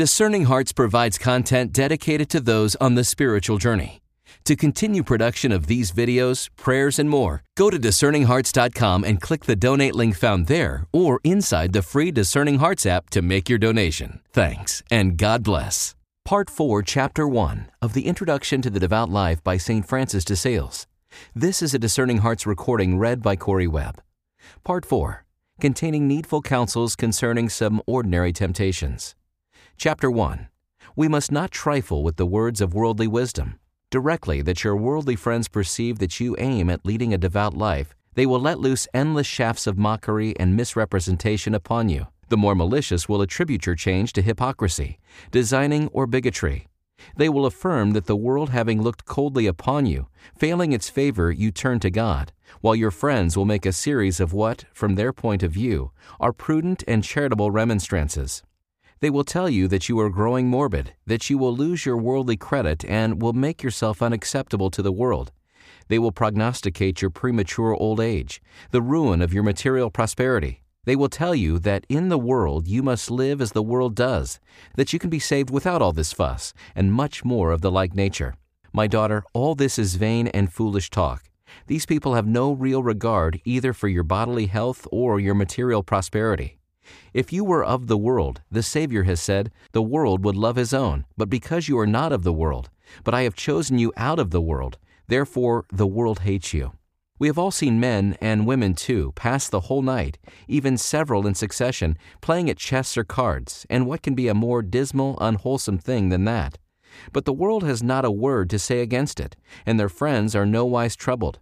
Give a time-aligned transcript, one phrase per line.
[0.00, 4.00] Discerning Hearts provides content dedicated to those on the spiritual journey.
[4.46, 9.56] To continue production of these videos, prayers, and more, go to discerninghearts.com and click the
[9.56, 14.20] donate link found there or inside the free Discerning Hearts app to make your donation.
[14.32, 15.94] Thanks, and God bless.
[16.24, 19.86] Part 4, Chapter 1 of the Introduction to the Devout Life by St.
[19.86, 20.86] Francis de Sales.
[21.34, 24.00] This is a Discerning Hearts recording read by Correy Webb.
[24.64, 25.26] Part 4,
[25.60, 29.14] containing needful counsels concerning some ordinary temptations.
[29.82, 30.48] Chapter 1
[30.94, 33.58] We must not trifle with the words of worldly wisdom.
[33.90, 38.26] Directly that your worldly friends perceive that you aim at leading a devout life, they
[38.26, 42.08] will let loose endless shafts of mockery and misrepresentation upon you.
[42.28, 44.98] The more malicious will attribute your change to hypocrisy,
[45.30, 46.68] designing, or bigotry.
[47.16, 51.50] They will affirm that the world having looked coldly upon you, failing its favor, you
[51.50, 55.42] turn to God, while your friends will make a series of what, from their point
[55.42, 55.90] of view,
[56.20, 58.42] are prudent and charitable remonstrances.
[59.00, 62.36] They will tell you that you are growing morbid, that you will lose your worldly
[62.36, 65.32] credit and will make yourself unacceptable to the world.
[65.88, 70.62] They will prognosticate your premature old age, the ruin of your material prosperity.
[70.84, 74.38] They will tell you that in the world you must live as the world does,
[74.76, 77.94] that you can be saved without all this fuss, and much more of the like
[77.94, 78.34] nature.
[78.70, 81.24] My daughter, all this is vain and foolish talk.
[81.66, 86.59] These people have no real regard either for your bodily health or your material prosperity.
[87.12, 90.72] If you were of the world, the Savior has said, the world would love his
[90.72, 92.70] own, but because you are not of the world,
[93.02, 96.72] but I have chosen you out of the world, therefore the world hates you.
[97.18, 101.34] We have all seen men, and women too, pass the whole night, even several in
[101.34, 106.08] succession, playing at chess or cards, and what can be a more dismal, unwholesome thing
[106.10, 106.58] than that?
[107.12, 109.36] But the world has not a word to say against it,
[109.66, 111.40] and their friends are nowise troubled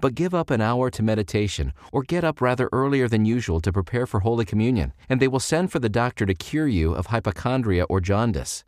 [0.00, 3.72] but give up an hour to meditation, or get up rather earlier than usual to
[3.72, 7.06] prepare for Holy Communion, and they will send for the doctor to cure you of
[7.06, 8.64] hypochondria or jaundice.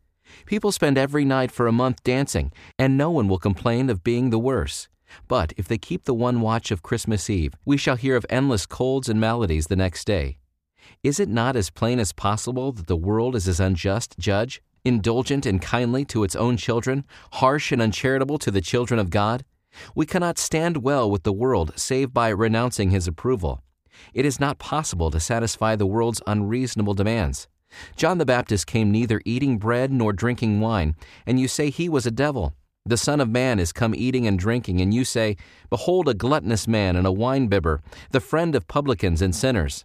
[0.47, 4.31] People spend every night for a month dancing, and no one will complain of being
[4.31, 4.89] the worse.
[5.27, 8.67] But if they keep the one watch of Christmas Eve, we shall hear of endless
[8.67, 10.39] colds and maladies the next day.
[11.03, 15.47] Is it not as plain as possible that the world is as unjust judge, indulgent
[15.47, 17.05] and kindly to its own children,
[17.35, 19.45] harsh and uncharitable to the children of God?
[19.95, 23.63] We cannot stand well with the world save by renouncing his approval.
[24.15, 27.49] It is not possible to satisfy the world's unreasonable demands.
[27.97, 32.07] John the Baptist came neither eating bread nor drinking wine, and you say he was
[32.07, 32.55] a devil.
[32.85, 35.37] The Son of Man is come eating and drinking, and you say,
[35.69, 37.81] Behold a gluttonous man and a winebibber,
[38.11, 39.85] the friend of publicans and sinners.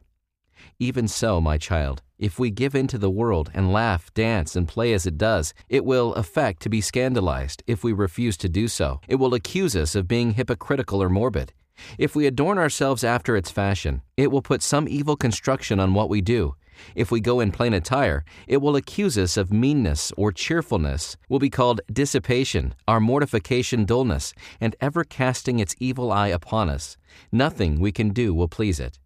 [0.80, 4.68] Even so, my child, if we give in to the world and laugh, dance, and
[4.68, 8.68] play as it does, it will affect to be scandalized if we refuse to do
[8.68, 9.02] so.
[9.08, 11.54] It will accuse us of being hypocritical or morbid.
[11.98, 16.10] If we adorn ourselves after its fashion, it will put some evil construction on what
[16.10, 16.56] we do.
[16.94, 21.40] If we go in plain attire, it will accuse us of meanness or cheerfulness, will
[21.40, 26.98] be called dissipation, our mortification dullness, and ever casting its evil eye upon us.
[27.32, 29.00] Nothing we can do will please it.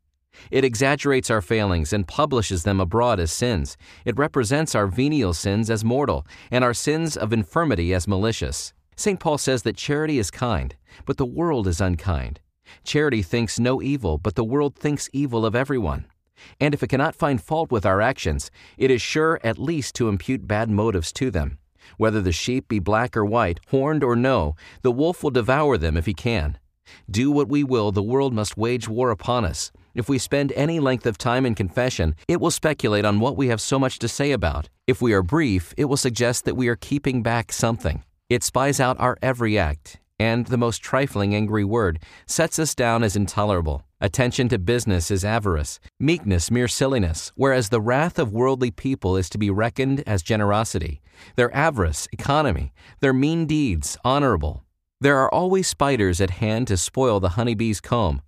[0.51, 3.77] It exaggerates our failings and publishes them abroad as sins.
[4.05, 8.73] It represents our venial sins as mortal, and our sins of infirmity as malicious.
[8.95, 9.19] St.
[9.19, 12.39] Paul says that charity is kind, but the world is unkind.
[12.83, 16.05] Charity thinks no evil, but the world thinks evil of everyone.
[16.59, 20.09] And if it cannot find fault with our actions, it is sure at least to
[20.09, 21.57] impute bad motives to them.
[21.97, 25.97] Whether the sheep be black or white, horned or no, the wolf will devour them
[25.97, 26.57] if he can.
[27.09, 29.71] Do what we will, the world must wage war upon us.
[29.99, 33.49] If we spend any length of time in confession, it will speculate on what we
[33.49, 34.69] have so much to say about.
[34.87, 38.05] If we are brief, it will suggest that we are keeping back something.
[38.29, 43.03] It spies out our every act, and the most trifling angry word sets us down
[43.03, 43.83] as intolerable.
[43.99, 49.29] Attention to business is avarice, meekness mere silliness, whereas the wrath of worldly people is
[49.29, 51.01] to be reckoned as generosity,
[51.35, 52.71] their avarice economy,
[53.01, 54.63] their mean deeds honorable.
[55.01, 58.21] There are always spiders at hand to spoil the honeybee's comb.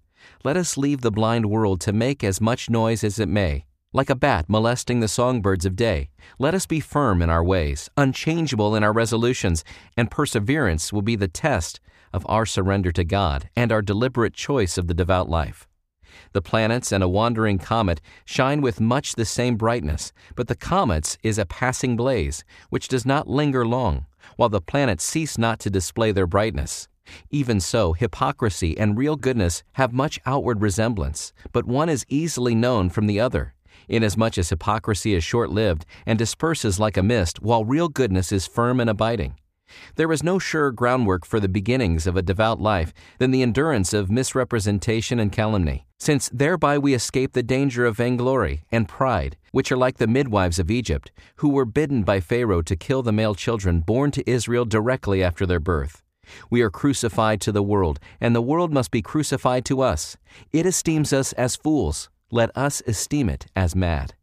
[0.44, 3.66] Let us leave the blind world to make as much noise as it may.
[3.94, 7.90] Like a bat molesting the songbirds of day, let us be firm in our ways,
[7.98, 9.66] unchangeable in our resolutions,
[9.98, 11.82] and perseverance will be the test
[12.14, 15.68] of our surrender to God and our deliberate choice of the devout life.
[16.34, 21.18] The planets and a wandering comet shine with much the same brightness, but the comet's
[21.24, 24.06] is a passing blaze, which does not linger long,
[24.38, 26.88] while the planets cease not to display their brightness.
[27.30, 32.90] Even so, hypocrisy and real goodness have much outward resemblance, but one is easily known
[32.90, 33.54] from the other,
[33.88, 38.48] inasmuch as hypocrisy is short lived and disperses like a mist, while real goodness is
[38.48, 39.36] firm and abiding.
[39.96, 43.94] There is no surer groundwork for the beginnings of a devout life than the endurance
[43.94, 49.72] of misrepresentation and calumny, since thereby we escape the danger of vainglory and pride, which
[49.72, 53.36] are like the midwives of Egypt, who were bidden by Pharaoh to kill the male
[53.36, 56.04] children born to Israel directly after their birth.
[56.50, 60.18] We are crucified to the world, and the world must be crucified to us.
[60.52, 62.10] It esteems us as fools.
[62.32, 64.14] Let us esteem it as mad.